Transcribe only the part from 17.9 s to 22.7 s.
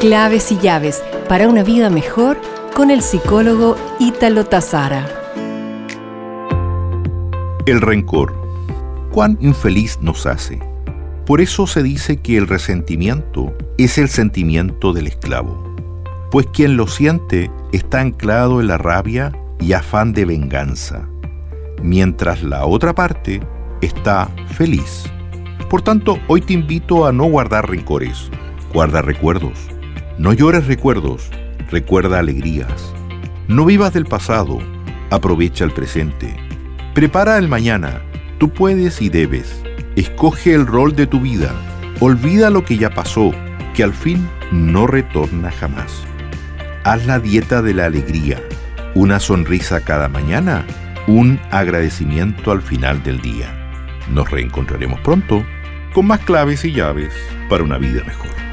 anclado en la rabia y afán de venganza, mientras la